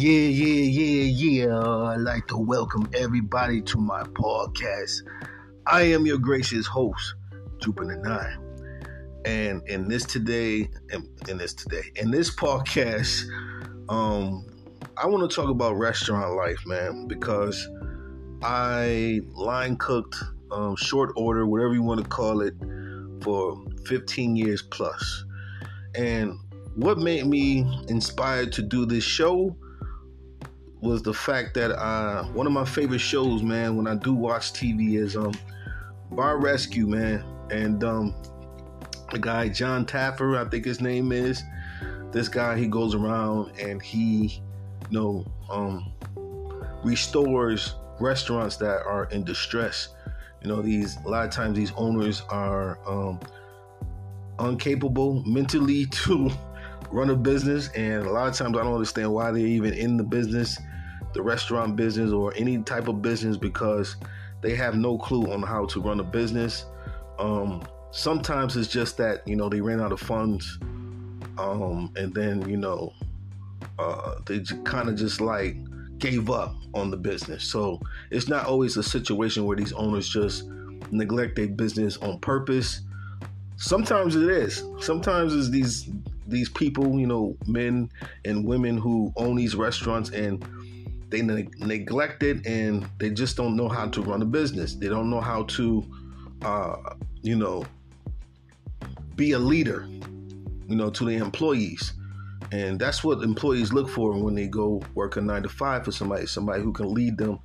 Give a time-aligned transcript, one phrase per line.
[0.00, 1.58] Yeah, yeah, yeah, yeah.
[1.58, 5.02] I'd like to welcome everybody to my podcast.
[5.66, 7.16] I am your gracious host,
[7.60, 8.38] Jupiter Nine.
[9.26, 10.70] And in this today,
[11.28, 13.24] in this today, in this podcast,
[13.90, 14.46] um,
[14.96, 17.68] I want to talk about restaurant life, man, because
[18.42, 20.16] I line cooked,
[20.50, 22.54] um, short order, whatever you want to call it,
[23.22, 25.26] for 15 years plus.
[25.94, 26.38] And
[26.74, 29.54] what made me inspired to do this show
[30.80, 34.52] was the fact that uh, one of my favorite shows, man, when I do watch
[34.52, 35.32] TV is um,
[36.10, 38.14] Bar Rescue, man, and um,
[39.12, 41.42] the guy John Taffer, I think his name is.
[42.12, 44.42] This guy, he goes around and he,
[44.90, 45.92] you know, um,
[46.82, 49.88] restores restaurants that are in distress.
[50.42, 53.20] You know, these a lot of times these owners are um,
[54.40, 56.30] incapable mentally to
[56.90, 59.96] run a business, and a lot of times I don't understand why they're even in
[59.96, 60.58] the business,
[61.12, 63.96] the restaurant business, or any type of business because
[64.42, 66.66] they have no clue on how to run a business.
[67.18, 70.58] Um, sometimes it's just that you know they ran out of funds,
[71.38, 72.92] um, and then you know
[73.78, 75.56] uh, they kind of just like
[75.98, 77.44] gave up on the business.
[77.44, 77.80] So
[78.10, 80.44] it's not always a situation where these owners just
[80.90, 82.80] neglect their business on purpose.
[83.56, 84.64] Sometimes it is.
[84.80, 85.90] Sometimes it's these
[86.26, 87.90] these people, you know, men
[88.24, 90.44] and women who own these restaurants and
[91.10, 94.74] they ne- neglect it and they just don't know how to run a business.
[94.74, 95.84] They don't know how to,
[96.42, 96.76] uh,
[97.22, 97.64] you know,
[99.16, 99.86] be a leader,
[100.68, 101.92] you know, to the employees.
[102.52, 105.92] And that's what employees look for when they go work a nine to five for
[105.92, 107.38] somebody, somebody who can lead them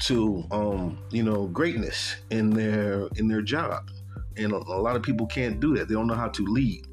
[0.00, 3.90] to, um, you know, greatness in their in their job.
[4.36, 5.88] And a, a lot of people can't do that.
[5.88, 6.86] They don't know how to lead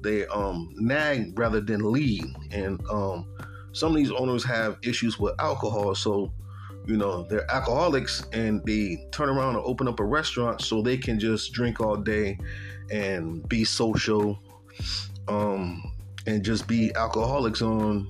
[0.00, 2.24] they um, nag rather than lead.
[2.50, 3.26] And um,
[3.78, 6.32] some of these owners have issues with alcohol, so
[6.84, 10.96] you know they're alcoholics and they turn around and open up a restaurant so they
[10.96, 12.36] can just drink all day
[12.90, 14.38] and be social
[15.28, 15.82] um,
[16.26, 18.08] and just be alcoholics on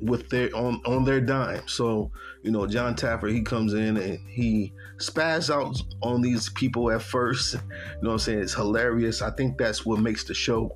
[0.00, 1.62] with their on on their dime.
[1.68, 2.10] So
[2.42, 7.02] you know, John Taffer he comes in and he spaz out on these people at
[7.02, 7.54] first.
[7.54, 7.60] You
[8.02, 8.40] know what I'm saying?
[8.40, 9.22] It's hilarious.
[9.22, 10.74] I think that's what makes the show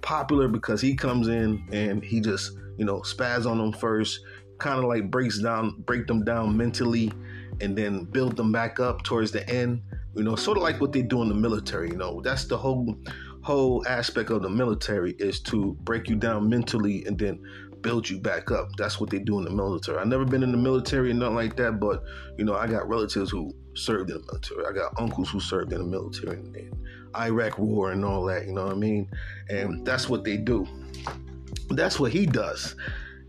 [0.00, 4.20] popular because he comes in and he just you know spaz on them first,
[4.58, 7.12] kind of like breaks down, break them down mentally,
[7.60, 9.82] and then build them back up towards the end.
[10.14, 11.90] You know, sort of like what they do in the military.
[11.90, 12.96] You know, that's the whole
[13.42, 17.40] whole aspect of the military is to break you down mentally and then
[17.80, 18.68] build you back up.
[18.76, 19.98] That's what they do in the military.
[19.98, 22.02] I've never been in the military and nothing like that, but
[22.36, 24.66] you know, I got relatives who served in the military.
[24.66, 26.52] I got uncles who served in the military and
[27.16, 29.08] Iraq war and all that, you know what I mean?
[29.48, 30.66] And that's what they do.
[31.70, 32.76] That's what he does.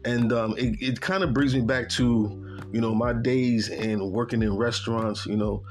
[0.05, 4.11] And um, it, it kind of brings me back to, you know, my days in
[4.11, 5.63] working in restaurants, you know.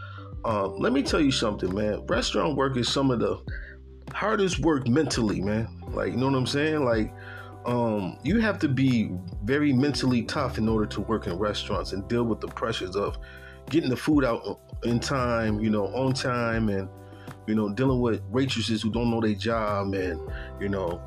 [0.45, 2.07] Um, let me tell you something, man.
[2.07, 3.41] Restaurant work is some of the
[4.13, 5.69] hardest work mentally, man.
[5.89, 6.85] Like, you know what I'm saying?
[6.85, 7.13] Like,
[7.65, 9.11] um, you have to be
[9.43, 13.19] very mentally tough in order to work in restaurants and deal with the pressures of
[13.71, 16.89] getting the food out in time, you know, on time, and
[17.47, 20.21] you know, dealing with waitresses who don't know their job and,
[20.61, 21.01] you know,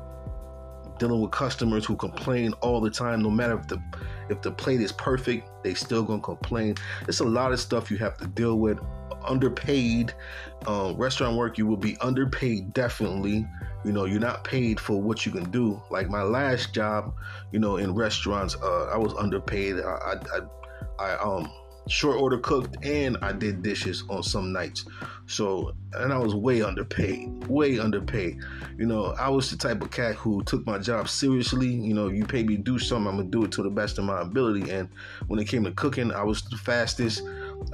[1.00, 3.82] dealing with customers who complain all the time, no matter if the
[4.28, 6.76] if the plate is perfect, they still gonna complain.
[7.08, 8.78] It's a lot of stuff you have to deal with.
[9.24, 10.14] Underpaid,
[10.66, 13.46] um, restaurant work, you will be underpaid definitely.
[13.84, 15.82] You know, you're not paid for what you can do.
[15.90, 17.14] Like my last job,
[17.50, 19.76] you know, in restaurants, uh, I was underpaid.
[19.80, 20.14] I, I,
[20.98, 21.50] I, I um
[21.90, 24.84] short order cooked and I did dishes on some nights.
[25.26, 28.38] So, and I was way underpaid, way underpaid.
[28.78, 31.68] You know, I was the type of cat who took my job seriously.
[31.68, 33.98] You know, you pay me to do something, I'm gonna do it to the best
[33.98, 34.70] of my ability.
[34.70, 34.88] And
[35.26, 37.22] when it came to cooking, I was the fastest.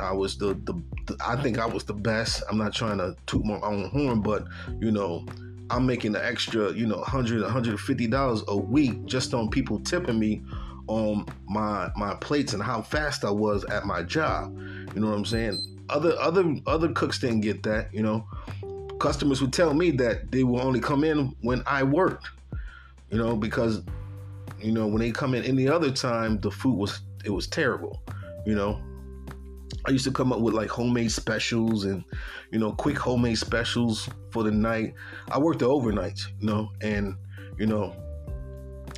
[0.00, 2.42] I was the, the, the I think I was the best.
[2.50, 4.46] I'm not trying to toot my own horn, but
[4.80, 5.26] you know,
[5.70, 10.18] I'm making an extra, you know, 100 150 dollars a week just on people tipping
[10.18, 10.42] me
[10.88, 14.56] on my my plates and how fast I was at my job.
[14.94, 15.60] You know what I'm saying?
[15.88, 17.92] Other other other cooks didn't get that.
[17.92, 18.26] You know,
[18.98, 22.28] customers would tell me that they will only come in when I worked.
[23.10, 23.82] You know, because
[24.58, 28.02] you know when they come in any other time, the food was it was terrible.
[28.44, 28.80] You know,
[29.86, 32.04] I used to come up with like homemade specials and
[32.50, 34.94] you know quick homemade specials for the night.
[35.30, 37.16] I worked the overnights, you know, and
[37.58, 37.94] you know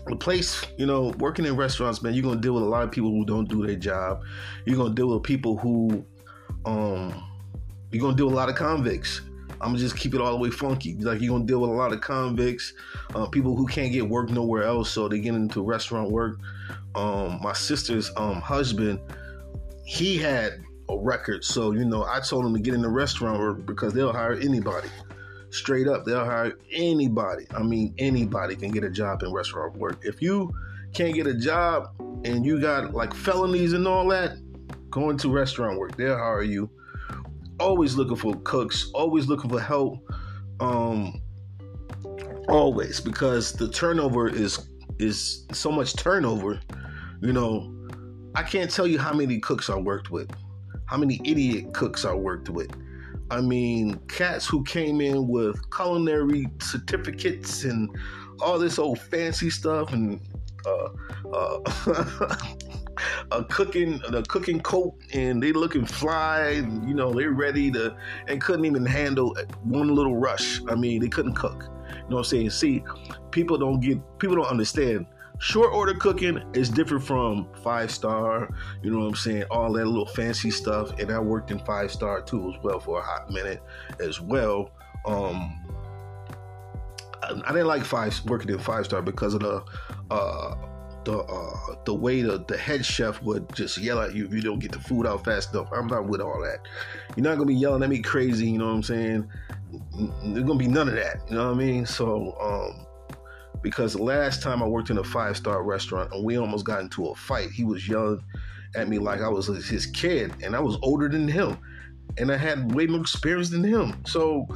[0.09, 2.91] the place, you know, working in restaurants, man, you're gonna deal with a lot of
[2.91, 4.23] people who don't do their job.
[4.65, 6.05] You're gonna deal with people who,
[6.65, 7.25] um,
[7.91, 9.23] you're gonna deal with a lot of convicts.
[9.61, 10.95] I'm gonna just keep it all the way funky.
[10.95, 12.75] Like you're gonna deal with a lot of convicts,
[13.15, 16.39] uh, people who can't get work nowhere else, so they get into restaurant work.
[16.95, 19.01] Um, my sister's um, husband,
[19.85, 23.67] he had a record, so you know I told him to get in the restaurant
[23.67, 24.89] because they'll hire anybody.
[25.51, 27.47] Straight up, they'll hire anybody.
[27.55, 30.01] I mean, anybody can get a job in restaurant work.
[30.05, 30.53] If you
[30.93, 31.89] can't get a job
[32.25, 34.37] and you got like felonies and all that,
[34.91, 35.97] go into restaurant work.
[35.97, 36.71] They'll hire you
[37.61, 39.99] always looking for cooks, always looking for help.
[40.61, 41.21] Um,
[42.49, 44.69] always because the turnover is
[44.99, 46.61] is so much turnover.
[47.21, 47.73] You know,
[48.35, 50.31] I can't tell you how many cooks I worked with,
[50.87, 52.71] how many idiot cooks I worked with.
[53.31, 57.91] I mean, cats who came in with culinary certificates and
[58.41, 60.21] all this old fancy stuff and
[60.67, 60.89] uh,
[61.33, 62.37] uh,
[63.31, 67.97] a cooking a cooking coat and they looking fly and, you know they're ready to
[68.27, 70.61] and couldn't even handle one little rush.
[70.69, 71.65] I mean they couldn't cook.
[71.65, 72.51] You know what i'm saying?
[72.51, 72.83] See
[73.31, 75.07] people don't get people don't understand
[75.39, 78.49] short order cooking is different from five star
[78.83, 81.91] you know what i'm saying all that little fancy stuff and i worked in five
[81.91, 83.63] star too as well for a hot minute
[84.01, 84.71] as well
[85.07, 85.55] um
[87.23, 89.63] I didn't like five working in five star because of the
[90.11, 90.55] uh,
[91.05, 94.41] the uh, the way the, the head chef would just yell at you if you
[94.41, 95.69] don't get the food out fast enough.
[95.73, 96.61] I'm not with all that.
[97.17, 98.51] You're not gonna be yelling at me crazy.
[98.51, 99.29] You know what I'm saying?
[100.23, 101.21] There's gonna be none of that.
[101.29, 101.87] You know what I mean?
[101.87, 102.87] So um,
[103.63, 107.09] because last time I worked in a five star restaurant and we almost got into
[107.09, 108.23] a fight, he was yelling
[108.77, 111.59] at me like I was his kid and I was older than him
[112.19, 114.03] and I had way more experience than him.
[114.07, 114.47] So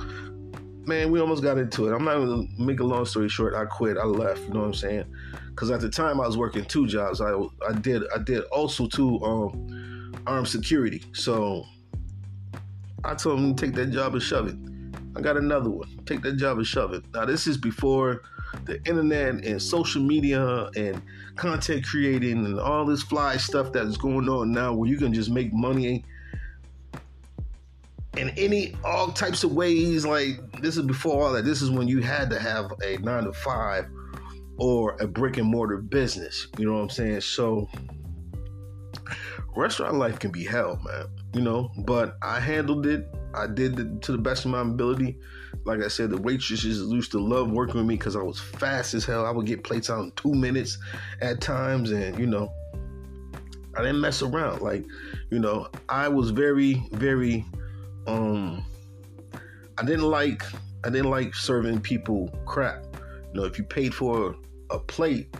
[0.86, 1.94] man, we almost got into it.
[1.94, 3.54] I'm not gonna make a long story short.
[3.54, 3.96] I quit.
[3.96, 4.42] I left.
[4.42, 5.04] You know what I'm saying?
[5.50, 7.20] Because at the time I was working two jobs.
[7.20, 7.32] I
[7.68, 11.04] I did I did also two um, armed security.
[11.12, 11.64] So
[13.04, 14.56] I told him take that job and shove it.
[15.16, 16.00] I got another one.
[16.06, 17.04] Take that job and shove it.
[17.12, 18.22] Now this is before
[18.64, 21.00] the internet and social media and
[21.36, 25.12] content creating and all this fly stuff that is going on now where you can
[25.12, 26.04] just make money
[28.16, 30.04] in any all types of ways.
[30.04, 31.44] Like this is before all that.
[31.44, 33.86] This is when you had to have a nine to five
[34.58, 36.48] or a brick and mortar business.
[36.58, 37.22] You know what I'm saying?
[37.22, 37.68] So
[39.56, 41.06] restaurant life can be hell, man.
[41.34, 43.06] You know, but I handled it.
[43.34, 45.18] I did it to the best of my ability.
[45.64, 48.94] Like I said, the waitresses used to love working with me because I was fast
[48.94, 49.26] as hell.
[49.26, 50.78] I would get plates out in two minutes
[51.20, 52.52] at times, and you know,
[53.76, 54.60] I didn't mess around.
[54.60, 54.84] Like,
[55.30, 57.44] you know, I was very, very
[58.06, 58.64] um
[59.78, 60.42] I didn't like
[60.84, 62.84] I didn't like serving people crap.
[63.32, 64.36] You know, if you paid for
[64.70, 65.34] a plate,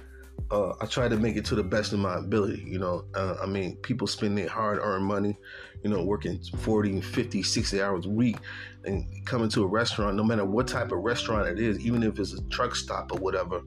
[0.53, 2.63] uh, I try to make it to the best of my ability.
[2.67, 5.35] You know, uh, I mean, people spend their hard earned money,
[5.83, 8.37] you know, working 40, 50, 60 hours a week
[8.85, 12.19] and coming to a restaurant, no matter what type of restaurant it is, even if
[12.19, 13.63] it's a truck stop or whatever,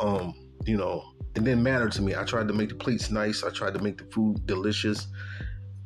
[0.00, 0.34] um,
[0.66, 1.04] you know,
[1.36, 2.16] it didn't matter to me.
[2.16, 3.44] I tried to make the plates nice.
[3.44, 5.06] I tried to make the food delicious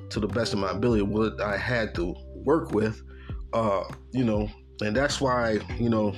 [0.08, 3.02] to the best of my ability, what I had to work with,
[3.52, 4.48] uh, you know,
[4.80, 6.14] and that's why, you know,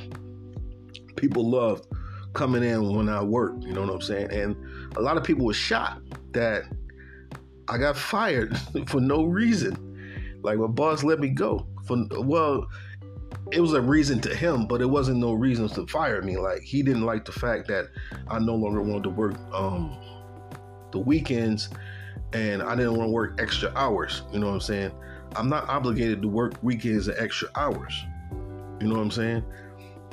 [1.17, 1.87] people loved
[2.33, 4.31] coming in when I worked, you know what I'm saying?
[4.31, 4.57] And
[4.97, 6.65] a lot of people were shocked that
[7.69, 8.57] I got fired
[8.87, 9.87] for no reason.
[10.43, 12.67] Like my boss let me go for well,
[13.53, 16.37] it was a reason to him, but it wasn't no reason to fire me.
[16.37, 17.89] Like he didn't like the fact that
[18.29, 19.97] I no longer wanted to work um,
[20.93, 21.69] the weekends
[22.33, 24.23] and I didn't want to work extra hours.
[24.33, 24.93] You know what I'm saying?
[25.37, 28.05] I'm not obligated to work weekends and extra hours.
[28.81, 29.45] You know what I'm saying?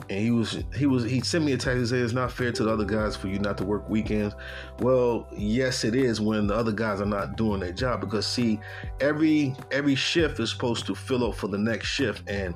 [0.09, 2.51] And he was he was he sent me a text and said it's not fair
[2.53, 4.35] to the other guys for you not to work weekends.
[4.79, 8.59] Well, yes, it is when the other guys are not doing their job because see,
[9.01, 12.29] every every shift is supposed to fill up for the next shift.
[12.29, 12.55] And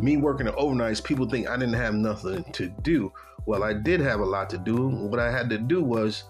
[0.00, 3.12] me working the overnights, people think I didn't have nothing to do.
[3.46, 4.88] Well, I did have a lot to do.
[4.88, 6.24] What I had to do was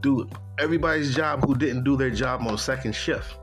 [0.00, 0.28] do
[0.58, 3.36] everybody's job who didn't do their job on second shift.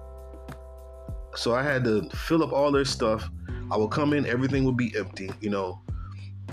[1.36, 3.30] So I had to fill up all their stuff.
[3.70, 5.30] I would come in, everything would be empty.
[5.40, 5.82] You know,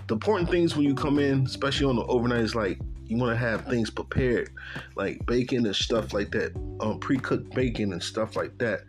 [0.06, 3.32] the important things when you come in, especially on the overnight, is like you want
[3.32, 4.50] to have things prepared,
[4.96, 8.80] like bacon and stuff like that, um, pre-cooked bacon and stuff like that,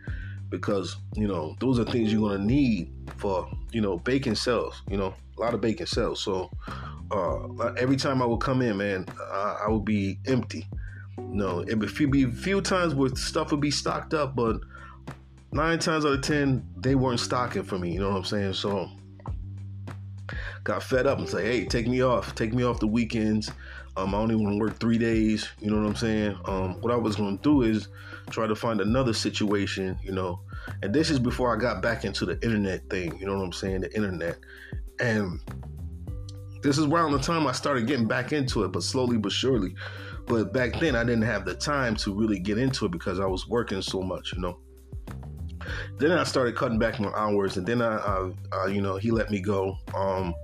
[0.48, 4.82] because you know those are things you're gonna need for you know bacon cells.
[4.90, 6.22] You know, a lot of bacon cells.
[6.22, 6.50] So
[7.10, 10.66] uh, every time I would come in, man, I, I would be empty.
[11.18, 14.60] No, it would be a few times where stuff would be stocked up, but
[15.52, 17.92] nine times out of ten, they weren't stocking for me.
[17.92, 18.52] You know what I'm saying?
[18.54, 18.90] So
[20.66, 23.50] got fed up and say, hey, take me off, take me off the weekends.
[23.96, 25.48] Um, I only want to work three days.
[25.60, 26.36] You know what I'm saying?
[26.44, 27.88] Um, what I was going to do is
[28.28, 30.40] try to find another situation, you know.
[30.82, 33.16] And this is before I got back into the internet thing.
[33.18, 33.82] You know what I'm saying?
[33.82, 34.38] The internet.
[34.98, 35.40] And
[36.62, 39.74] this is around the time I started getting back into it, but slowly but surely.
[40.26, 43.26] But back then, I didn't have the time to really get into it because I
[43.26, 44.58] was working so much, you know.
[45.98, 49.10] Then I started cutting back my hours, and then I, I, I you know, he
[49.10, 49.76] let me go.
[49.94, 50.34] Um,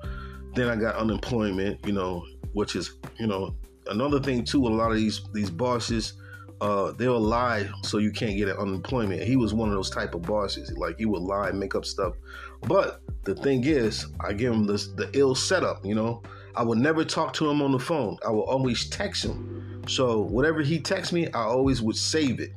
[0.54, 3.54] then I got unemployment, you know, which is, you know,
[3.86, 4.66] another thing too.
[4.66, 6.14] A lot of these these bosses,
[6.60, 9.22] uh, they'll lie so you can't get an unemployment.
[9.22, 10.76] He was one of those type of bosses.
[10.76, 12.14] Like he would lie, make up stuff.
[12.62, 15.84] But the thing is, I give him this the ill setup.
[15.84, 16.22] You know,
[16.54, 18.18] I would never talk to him on the phone.
[18.26, 19.82] I would always text him.
[19.88, 22.52] So whatever he texts me, I always would save it.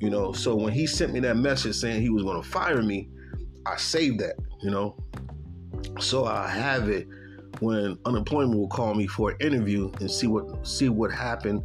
[0.00, 2.82] You know, so when he sent me that message saying he was going to fire
[2.82, 3.08] me,
[3.66, 4.36] I saved that.
[4.62, 4.96] You know,
[6.00, 7.06] so I have it
[7.62, 11.64] when unemployment will call me for an interview and see what see what happened.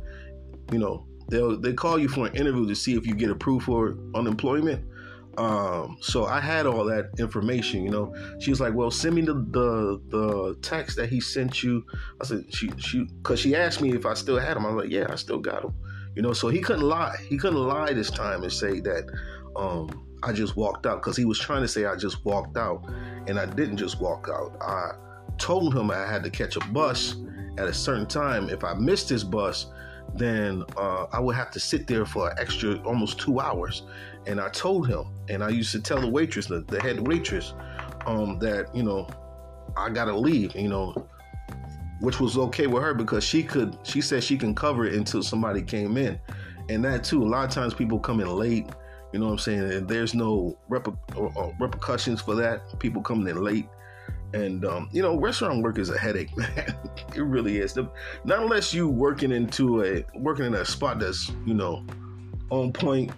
[0.72, 3.66] You know, they'll they call you for an interview to see if you get approved
[3.66, 4.86] for unemployment.
[5.38, 8.16] Um, so I had all that information, you know.
[8.40, 11.84] She was like, "Well, send me the the, the text that he sent you."
[12.22, 14.66] I said, "She she," because she asked me if I still had them.
[14.66, 15.74] I was like, "Yeah, I still got them."
[16.16, 17.16] You know, so he couldn't lie.
[17.28, 19.06] He couldn't lie this time and say that
[19.56, 22.84] um, I just walked out because he was trying to say I just walked out,
[23.28, 24.58] and I didn't just walk out.
[24.62, 24.92] I
[25.38, 27.16] told him I had to catch a bus
[27.58, 28.50] at a certain time.
[28.50, 29.68] If I missed this bus,
[30.14, 33.84] then uh, I would have to sit there for an extra almost two hours.
[34.26, 37.54] And I told him, and I used to tell the waitress, the, the head waitress,
[38.06, 39.08] um, that you know
[39.76, 40.56] I gotta leave.
[40.56, 41.08] You know,
[42.00, 43.78] which was okay with her because she could.
[43.84, 46.20] She said she can cover it until somebody came in,
[46.70, 47.24] and that too.
[47.24, 48.68] A lot of times people come in late.
[49.14, 49.72] You know what I'm saying?
[49.72, 52.78] And there's no rep- uh, repercussions for that.
[52.80, 53.68] People coming in late.
[54.34, 56.76] And um, you know, restaurant work is a headache, man.
[57.16, 57.76] it really is.
[57.76, 57.90] Not
[58.26, 61.86] unless you working into a working in a spot that's you know
[62.50, 63.12] on point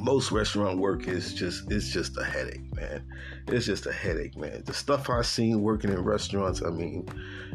[0.00, 3.04] most restaurant work is just it's just a headache, man.
[3.48, 4.62] It's just a headache, man.
[4.64, 7.08] The stuff I've seen working in restaurants, I mean,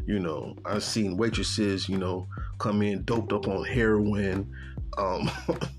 [0.05, 4.51] you know, I've seen waitresses, you know, come in doped up on heroin.
[4.97, 5.69] Um, of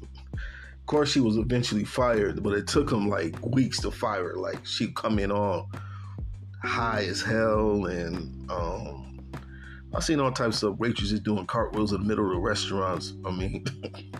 [0.87, 4.37] course, she was eventually fired, but it took them like weeks to fire her.
[4.37, 5.71] Like she'd come in all
[6.65, 9.21] high as hell, and um,
[9.95, 13.15] I've seen all types of waitresses doing cartwheels in the middle of the restaurants.
[13.25, 13.65] I mean,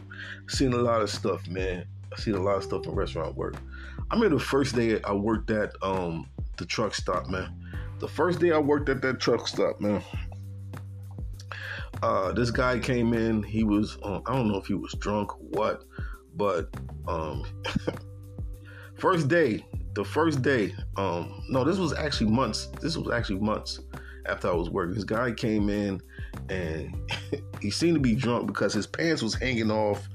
[0.49, 1.87] seen a lot of stuff, man.
[2.13, 3.57] I've seen a lot of stuff in restaurant work.
[4.11, 7.59] I remember the first day I worked at um, the truck stop, man.
[8.01, 10.03] The first day I worked at that truck stop, man.
[12.03, 13.43] Uh, this guy came in.
[13.43, 15.85] He was, um, I don't know if he was drunk or what,
[16.35, 16.69] but
[17.07, 17.45] um,
[18.99, 22.67] first day, the first day, um, no, this was actually months.
[22.81, 23.81] This was actually months
[24.27, 24.95] after I was working.
[24.95, 26.01] This guy came in
[26.49, 26.95] and
[27.61, 30.09] he seemed to be drunk because his pants was hanging off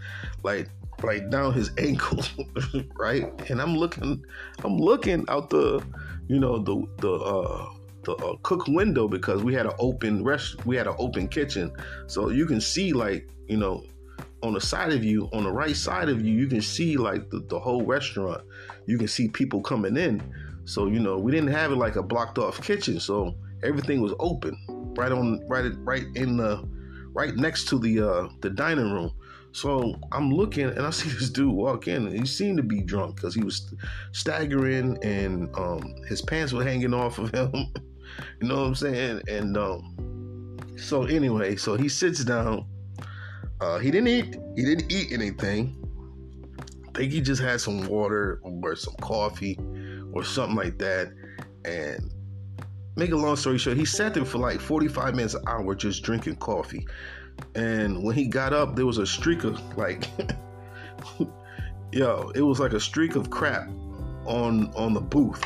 [0.43, 0.69] like
[1.01, 2.23] right down his ankle,
[2.95, 3.49] right?
[3.49, 4.23] And I'm looking,
[4.63, 5.83] I'm looking out the,
[6.27, 7.69] you know, the the uh,
[8.03, 11.71] the uh, cook window because we had an open rest, we had an open kitchen,
[12.07, 13.83] so you can see like you know,
[14.43, 17.29] on the side of you, on the right side of you, you can see like
[17.29, 18.43] the, the whole restaurant.
[18.85, 20.21] You can see people coming in.
[20.65, 24.13] So you know, we didn't have it like a blocked off kitchen, so everything was
[24.19, 24.55] open,
[24.97, 26.63] right on, right, right in the,
[27.13, 29.11] right next to the uh, the dining room.
[29.57, 32.81] So I'm looking and I see this dude walk in and he seemed to be
[32.81, 33.73] drunk because he was
[34.11, 37.51] staggering and um, his pants were hanging off of him.
[38.41, 39.21] you know what I'm saying?
[39.27, 42.65] And um, so anyway, so he sits down.
[43.59, 44.37] Uh, he didn't eat.
[44.55, 45.75] He didn't eat anything.
[46.87, 49.57] I think he just had some water or some coffee
[50.13, 51.11] or something like that.
[51.65, 52.11] And
[52.95, 56.03] make a long story short, he sat there for like 45 minutes, an hour, just
[56.03, 56.87] drinking coffee.
[57.55, 60.07] And when he got up, there was a streak of like,
[61.91, 63.69] yo, it was like a streak of crap
[64.25, 65.43] on on the booth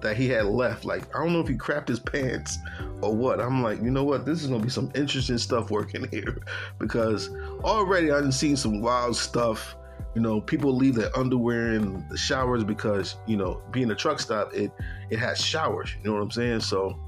[0.00, 0.84] that he had left.
[0.84, 2.58] Like, I don't know if he crapped his pants
[3.00, 3.40] or what.
[3.40, 4.24] I'm like, you know what?
[4.24, 6.38] This is gonna be some interesting stuff working here
[6.78, 7.30] because
[7.64, 9.76] already I've seen some wild stuff.
[10.14, 14.20] You know, people leave their underwear in the showers because you know, being a truck
[14.20, 14.72] stop, it
[15.10, 15.94] it has showers.
[16.02, 16.60] You know what I'm saying?
[16.60, 16.98] So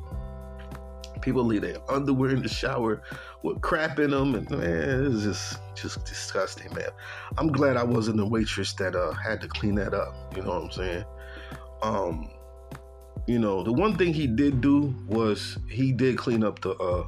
[1.20, 3.02] people leave their underwear in the shower
[3.42, 6.90] with crap in them, and man, it's just just disgusting, man.
[7.38, 10.14] I'm glad I wasn't the waitress that uh, had to clean that up.
[10.36, 11.04] You know what I'm saying?
[11.82, 12.30] Um,
[13.30, 17.06] you know, the one thing he did do was he did clean up the uh,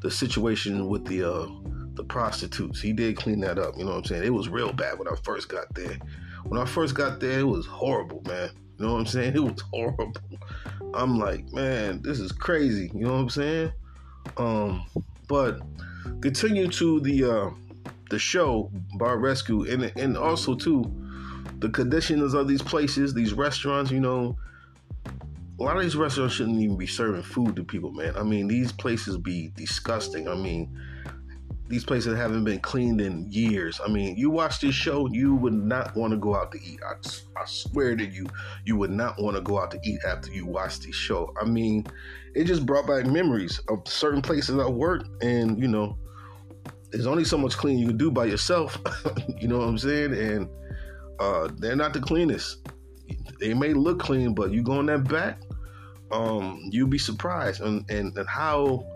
[0.00, 1.48] the situation with the uh,
[1.94, 2.82] the prostitutes.
[2.82, 3.78] He did clean that up.
[3.78, 4.24] You know what I'm saying?
[4.24, 5.96] It was real bad when I first got there.
[6.44, 8.50] When I first got there, it was horrible, man.
[8.78, 9.32] You know what I'm saying?
[9.36, 10.12] It was horrible.
[10.92, 12.90] I'm like, man, this is crazy.
[12.94, 13.72] You know what I'm saying?
[14.36, 14.84] Um,
[15.28, 15.62] but
[16.20, 17.50] continue to the uh,
[18.10, 20.84] the show Bar Rescue, and and also too
[21.60, 23.90] the conditions of these places, these restaurants.
[23.90, 24.36] You know,
[25.58, 28.16] a lot of these restaurants shouldn't even be serving food to people, man.
[28.16, 30.28] I mean, these places be disgusting.
[30.28, 30.76] I mean,
[31.68, 33.80] these places haven't been cleaned in years.
[33.84, 36.80] I mean, you watch this show, you would not want to go out to eat.
[36.86, 36.94] I,
[37.40, 38.26] I swear to you,
[38.64, 41.32] you would not want to go out to eat after you watch this show.
[41.40, 41.86] I mean,
[42.34, 45.96] it just brought back memories of certain places I worked, and you know,
[46.90, 48.78] there's only so much cleaning you can do by yourself.
[49.40, 50.14] you know what I'm saying?
[50.14, 50.48] And
[51.18, 52.63] uh, they're not the cleanest.
[53.40, 55.40] They may look clean, but you go in that back,
[56.10, 58.86] um, you'll be surprised and, and, and how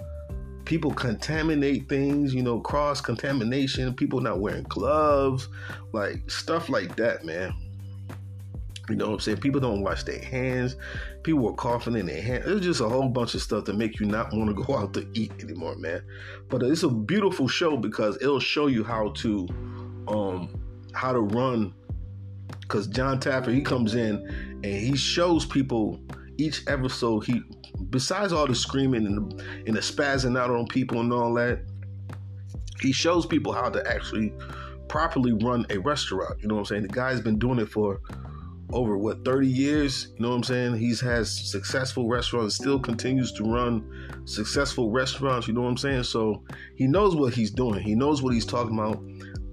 [0.65, 5.49] people contaminate things, you know, cross contamination, people not wearing gloves,
[5.93, 7.55] like stuff like that, man.
[8.88, 9.38] You know what I'm saying?
[9.38, 10.77] People don't wash their hands.
[11.23, 12.45] People were coughing in their hands.
[12.47, 14.95] It's just a whole bunch of stuff to make you not want to go out
[14.95, 16.03] to eat anymore, man.
[16.49, 19.49] But it's a beautiful show because it'll show you how to
[20.07, 20.50] um
[20.93, 21.75] how to run
[22.69, 24.17] because John Taffer he comes in
[24.63, 26.01] and he shows people
[26.37, 27.41] each episode he
[27.91, 31.61] besides all the screaming and the, and the spazzing out on people and all that
[32.81, 34.33] he shows people how to actually
[34.89, 36.41] properly run a restaurant.
[36.41, 36.83] You know what i'm saying?
[36.83, 38.01] The guy's been doing it for
[38.71, 40.09] over what 30 years?
[40.17, 40.77] You know what i'm saying?
[40.77, 46.05] He's has successful restaurants still continues to run successful restaurants you know what i'm saying?
[46.05, 46.45] So
[46.77, 47.81] he knows what he's doing.
[47.81, 49.03] He knows what he's talking about.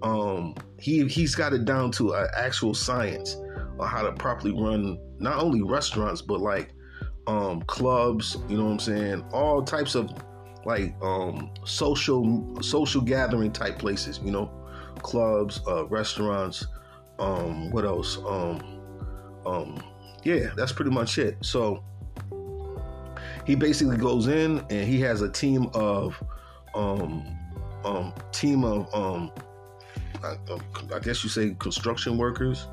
[0.02, 3.38] Um he he's got it down to an actual science
[3.80, 6.74] on how to properly run not only restaurants but like
[7.28, 9.26] um clubs you know what i'm saying?
[9.34, 10.12] All types of
[10.66, 14.52] like um social social gathering type places you know?
[14.98, 16.66] Clubs uh restaurants
[17.20, 18.18] um what else?
[18.28, 18.62] Um
[19.46, 19.82] um
[20.24, 21.38] yeah that's pretty much it.
[21.42, 21.84] So
[23.46, 26.22] he basically goes in and he has a team of
[26.74, 27.26] um
[27.84, 29.32] um team of um
[30.26, 32.68] I, I guess you say construction workers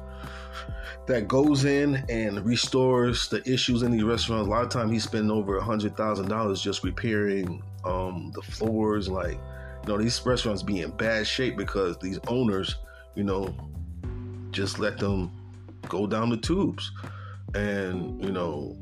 [1.06, 4.46] that goes in and restores the issues in the restaurants.
[4.46, 8.42] A lot of time he's spending over a hundred thousand dollars just repairing um, the
[8.42, 9.08] floors.
[9.08, 9.38] Like,
[9.82, 12.76] you know, these restaurants be in bad shape because these owners,
[13.14, 13.54] you know,
[14.50, 15.30] just let them
[15.88, 16.92] go down the tubes.
[17.54, 18.76] And, you know,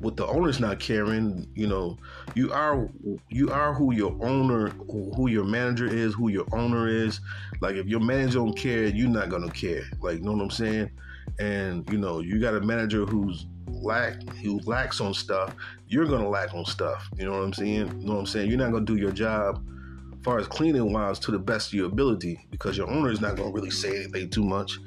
[0.00, 1.98] with the owners not caring, you know,
[2.34, 2.88] you are
[3.30, 7.20] you are who your owner, who your manager is, who your owner is.
[7.60, 9.84] Like if your manager don't care, you're not gonna care.
[10.00, 10.90] Like, you know what I'm saying?
[11.38, 15.54] And you know, you got a manager who's lack who lacks on stuff,
[15.88, 17.08] you're gonna lack on stuff.
[17.16, 18.00] You know what I'm saying?
[18.00, 18.48] You know what I'm saying?
[18.48, 19.64] You're not gonna do your job
[20.12, 23.20] as far as cleaning wise to the best of your ability because your owner is
[23.20, 24.78] not gonna really say anything too much.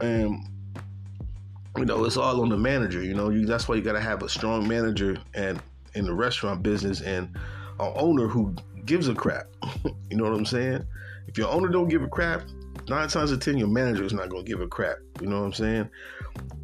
[0.00, 0.44] And
[1.76, 3.02] you know, it's all on the manager.
[3.02, 5.60] You know, you, that's why you got to have a strong manager and
[5.94, 7.28] in the restaurant business and
[7.80, 9.46] an owner who gives a crap.
[10.10, 10.84] you know what I'm saying?
[11.26, 12.42] If your owner don't give a crap,
[12.88, 14.98] nine times out of ten, your manager is not gonna give a crap.
[15.20, 15.88] You know what I'm saying?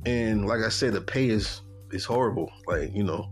[0.06, 2.50] And like I said, the pay is is horrible.
[2.66, 3.28] Like you know,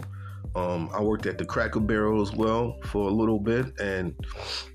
[0.58, 4.14] um, I worked at the Cracker Barrel as well for a little bit, and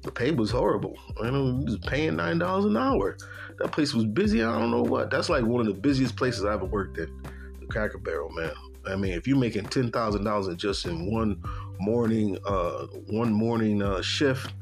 [0.04, 0.98] the pay was horrible.
[1.22, 3.18] You know, was paying nine dollars an hour.
[3.60, 4.42] That place was busy.
[4.44, 5.12] I don't know what.
[5.12, 7.10] That's like one of the busiest places I ever worked at.
[7.60, 8.54] The Cracker Barrel, man.
[8.86, 11.42] I mean, if you're making ten thousand dollars just in one
[11.80, 14.54] morning, uh, one morning uh, shift,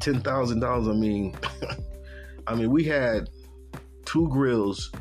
[0.00, 0.88] ten thousand dollars.
[0.88, 1.36] I mean,
[2.46, 3.28] I mean, we had
[4.06, 4.92] two grills,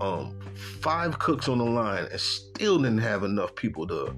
[0.00, 0.38] um,
[0.80, 4.16] five cooks on the line, and still didn't have enough people to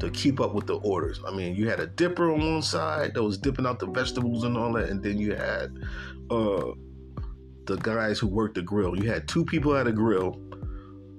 [0.00, 1.20] to keep up with the orders.
[1.26, 4.44] I mean, you had a dipper on one side that was dipping out the vegetables
[4.44, 5.76] and all that, and then you had
[6.30, 6.72] uh,
[7.66, 8.96] the guys who worked the grill.
[8.96, 10.40] You had two people at a grill.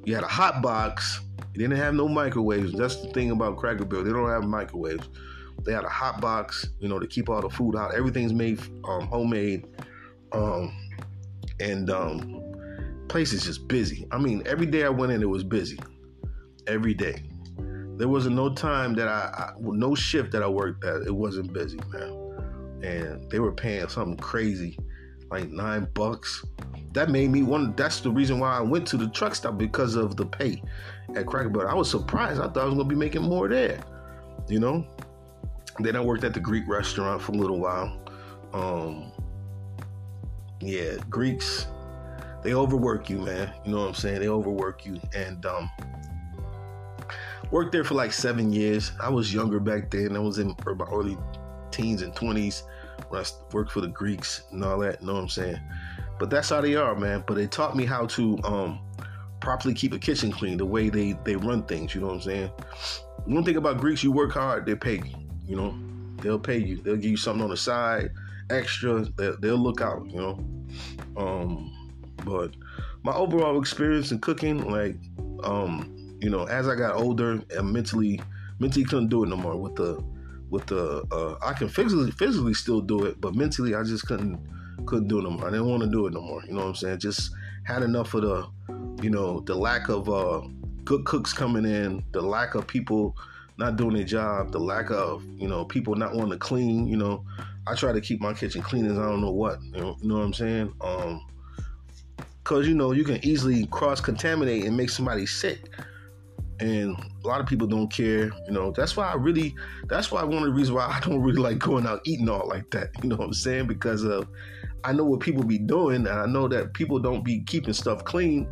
[0.05, 1.21] You had a hot box.
[1.53, 2.73] You didn't have no microwaves.
[2.73, 4.05] That's the thing about Cracker Barrel.
[4.05, 5.09] They don't have microwaves.
[5.63, 7.95] They had a hot box, you know, to keep all the food hot.
[7.95, 9.65] Everything's made um, homemade.
[10.31, 10.71] Um,
[11.59, 12.43] and um,
[13.07, 14.07] place is just busy.
[14.11, 15.79] I mean, every day I went in, it was busy.
[16.67, 17.23] Every day.
[17.97, 21.51] There wasn't no time that I, I no shift that I worked at, it wasn't
[21.51, 22.81] busy, man.
[22.83, 24.77] And they were paying something crazy,
[25.31, 26.45] like nine bucks.
[26.93, 27.75] That made me one.
[27.75, 30.61] That's the reason why I went to the truck stop because of the pay
[31.15, 31.69] at Cracker Barrel.
[31.69, 32.39] I was surprised.
[32.39, 33.79] I thought I was gonna be making more there,
[34.47, 34.85] you know.
[35.79, 37.99] Then I worked at the Greek restaurant for a little while.
[38.53, 39.11] Um,
[40.61, 41.67] yeah, Greeks,
[42.43, 43.53] they overwork you, man.
[43.65, 44.19] You know what I'm saying?
[44.19, 44.99] They overwork you.
[45.15, 45.69] And um
[47.51, 48.91] worked there for like seven years.
[49.01, 50.15] I was younger back then.
[50.15, 51.17] I was in my early
[51.71, 52.63] teens and twenties
[53.09, 55.01] when I worked for the Greeks and all that.
[55.01, 55.59] You know what I'm saying?
[56.19, 57.23] But that's how they are, man.
[57.27, 58.79] But they taught me how to um
[59.39, 61.93] properly keep a kitchen clean, the way they they run things.
[61.93, 62.51] You know what I'm saying?
[63.25, 65.15] One thing about Greeks, you work hard, they pay you.
[65.45, 65.77] You know,
[66.21, 66.77] they'll pay you.
[66.77, 68.11] They'll give you something on the side,
[68.49, 69.05] extra.
[69.17, 70.05] They'll, they'll look out.
[70.09, 70.45] You know,
[71.17, 71.73] um,
[72.25, 72.55] but
[73.03, 74.97] my overall experience in cooking, like,
[75.43, 78.21] um, you know, as I got older and mentally,
[78.59, 80.03] mentally couldn't do it no more with the,
[80.49, 84.39] with the, uh, I can physically, physically still do it, but mentally I just couldn't,
[84.85, 85.47] couldn't do it no more.
[85.47, 86.41] I didn't want to do it no more.
[86.45, 86.99] You know what I'm saying?
[86.99, 87.31] Just
[87.65, 88.47] had enough of the,
[89.01, 90.41] you know, the lack of uh,
[90.83, 93.15] good cooks coming in, the lack of people
[93.57, 96.87] not doing their job, the lack of, you know, people not wanting to clean.
[96.87, 97.25] You know,
[97.67, 99.61] I try to keep my kitchen clean as I don't know what.
[99.63, 100.73] You know, you know what I'm saying?
[100.81, 101.25] Um,
[102.47, 105.69] Cause you know you can easily cross contaminate and make somebody sick,
[106.59, 108.25] and a lot of people don't care.
[108.47, 109.55] You know that's why I really,
[109.87, 112.47] that's why one of the reasons why I don't really like going out eating all
[112.47, 112.89] like that.
[113.01, 113.67] You know what I'm saying?
[113.67, 114.27] Because of
[114.83, 118.03] I know what people be doing, and I know that people don't be keeping stuff
[118.03, 118.47] clean.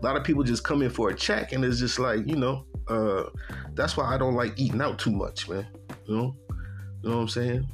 [0.00, 2.36] A lot of people just come in for a check, and it's just like you
[2.36, 3.24] know, uh,
[3.74, 5.66] that's why I don't like eating out too much, man.
[6.06, 6.36] You know,
[7.02, 7.66] you know what I'm saying?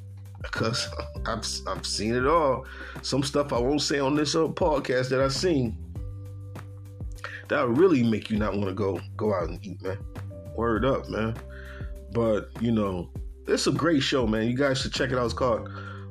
[0.43, 0.89] Because
[1.27, 2.67] I've I've seen it all.
[3.03, 5.84] Some stuff I won't say on this uh, podcast that I've seen
[7.49, 9.99] that would really make you not want to go go out and eat, man.
[10.57, 11.37] Word up, man.
[12.13, 13.11] But you know,
[13.47, 14.49] it's a great show, man.
[14.49, 15.25] You guys should check it out.
[15.25, 15.69] It's called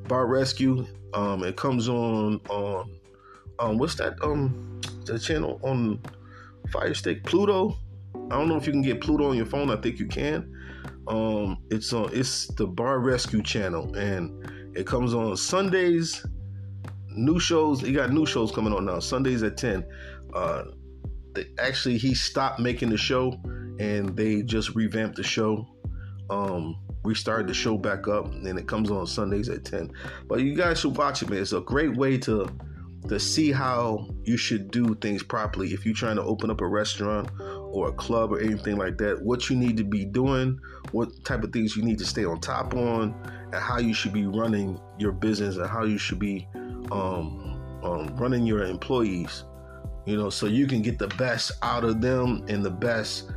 [0.08, 0.86] Bar Rescue.
[1.14, 2.92] Um, it comes on on
[3.60, 6.00] um, what's that um the channel on
[6.72, 7.78] Fire Stick Pluto.
[8.32, 9.70] I don't know if you can get Pluto on your phone.
[9.70, 10.52] I think you can.
[11.08, 16.26] Um, it's on it's the Bar Rescue channel, and it comes on Sundays.
[17.16, 17.84] New shows.
[17.84, 19.00] You got new shows coming on now.
[19.00, 19.86] Sundays at ten.
[20.34, 20.64] Uh,
[21.60, 23.40] actually, he stopped making the show,
[23.80, 25.68] and they just revamped the show.
[26.30, 29.92] Um, restarted the show back up, and it comes on Sundays at ten.
[30.28, 31.42] But you guys should watch it, man.
[31.42, 32.50] It's a great way to
[33.10, 35.74] to see how you should do things properly.
[35.74, 39.22] If you're trying to open up a restaurant or a club or anything like that,
[39.22, 40.58] what you need to be doing,
[40.92, 43.14] what type of things you need to stay on top on,
[43.52, 46.48] and how you should be running your business and how you should be
[46.92, 49.44] um, um, running your employees.
[50.06, 53.32] You know, so you can get the best out of them and the best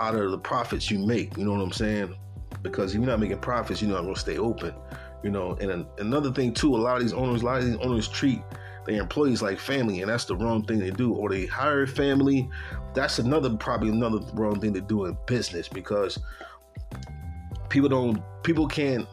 [0.00, 1.36] out of the profits you make.
[1.36, 2.16] You know what I'm saying?
[2.62, 4.74] Because if you're not making profits, you're not going to stay open.
[5.22, 7.76] You know, and another thing too, a lot of these owners, a lot of these
[7.76, 8.42] owners treat
[8.86, 11.12] their employees like family, and that's the wrong thing to do.
[11.12, 12.48] Or they hire family.
[12.94, 16.18] That's another probably another wrong thing to do in business because
[17.68, 19.06] people don't people can't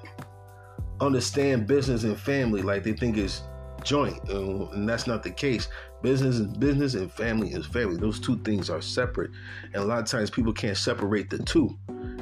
[0.99, 3.43] understand business and family like they think it's
[3.87, 5.69] joint, uh, and that's not the case.
[6.01, 7.97] Business is business, and family is family.
[7.97, 9.31] Those two things are separate,
[9.73, 11.75] and a lot of times people can't separate the two.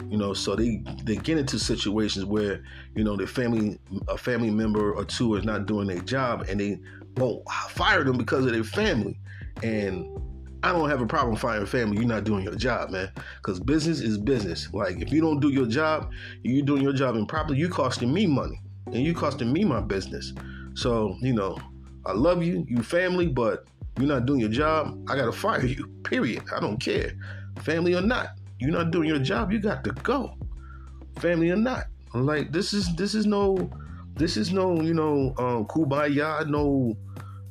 [0.10, 2.64] You know, so they they get into situations where
[2.96, 6.60] you know the family a family member or two is not doing their job, and
[6.60, 6.80] they
[7.18, 9.20] won't fire them because of their family.
[9.64, 10.06] And
[10.64, 11.98] I don't have a problem firing family.
[11.98, 13.12] You're not doing your job, man.
[13.38, 14.70] Because business is business.
[14.74, 16.12] Like if you don't do your job,
[16.44, 17.58] you're doing your job improperly.
[17.58, 20.34] You costing me money, and you costing me my business.
[20.76, 21.58] So you know,
[22.06, 23.66] I love you, you family, but
[23.98, 24.98] you're not doing your job.
[25.10, 25.88] I gotta fire you.
[26.04, 26.44] Period.
[26.56, 27.14] I don't care,
[27.62, 28.28] family or not.
[28.60, 29.52] You're not doing your job.
[29.52, 30.38] You got to go,
[31.20, 31.86] family or not.
[32.14, 33.70] Like this is this is no
[34.16, 36.48] this is no you know um, kumbaya.
[36.48, 36.98] No, you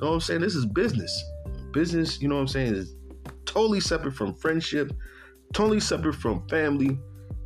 [0.00, 0.40] know what I'm saying.
[0.40, 1.24] This is business.
[1.72, 2.20] Business.
[2.20, 2.94] You know what I'm saying is
[3.44, 4.92] totally separate from friendship,
[5.52, 6.98] totally separate from family.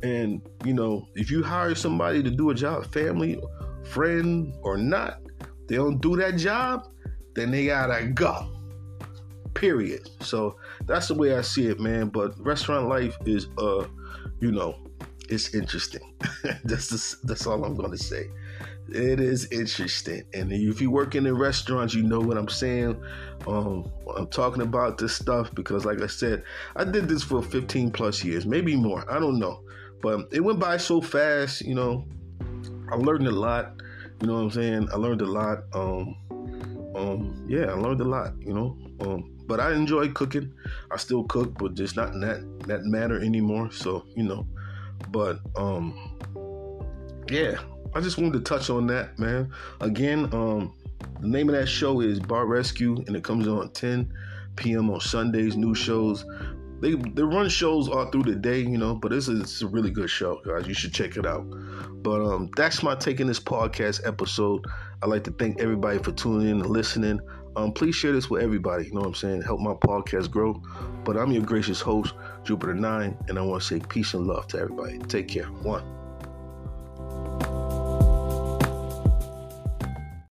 [0.03, 3.41] And you know, if you hire somebody to do a job, family,
[3.83, 5.19] friend or not,
[5.69, 6.87] they don't do that job,
[7.35, 8.49] then they gotta go.
[9.53, 10.09] Period.
[10.21, 12.09] So that's the way I see it, man.
[12.09, 13.85] But restaurant life is, uh,
[14.39, 14.75] you know,
[15.29, 16.01] it's interesting.
[16.63, 18.29] that's just, that's all I'm gonna say.
[18.91, 22.99] It is interesting, and if you work in the restaurants, you know what I'm saying.
[23.45, 26.43] Um, I'm talking about this stuff because, like I said,
[26.75, 29.05] I did this for 15 plus years, maybe more.
[29.07, 29.61] I don't know,
[30.01, 31.61] but it went by so fast.
[31.61, 32.07] You know,
[32.91, 33.79] I learned a lot.
[34.21, 34.89] You know what I'm saying?
[34.91, 35.63] I learned a lot.
[35.73, 36.15] Um,
[36.95, 38.33] um, yeah, I learned a lot.
[38.41, 40.53] You know, um, but I enjoy cooking.
[40.91, 43.71] I still cook, but just not in that that matter anymore.
[43.71, 44.45] So you know,
[45.11, 45.93] but um,
[47.29, 47.59] yeah,
[47.95, 49.51] I just wanted to touch on that, man.
[49.81, 50.73] Again, um,
[51.21, 54.11] the name of that show is Bar Rescue, and it comes on 10
[54.55, 54.89] p.m.
[54.89, 55.55] on Sundays.
[55.55, 56.25] New shows.
[56.81, 58.95] They they run shows all through the day, you know.
[58.95, 60.67] But this is a really good show, guys.
[60.67, 61.45] You should check it out.
[62.03, 64.65] But um, that's my take in this podcast episode.
[65.01, 67.19] I'd like to thank everybody for tuning in and listening.
[67.55, 68.85] Um, please share this with everybody.
[68.85, 69.41] You know what I'm saying?
[69.41, 70.61] Help my podcast grow.
[71.03, 72.13] But I'm your gracious host,
[72.43, 74.99] Jupiter Nine, and I want to say peace and love to everybody.
[74.99, 75.45] Take care.
[75.45, 75.98] One.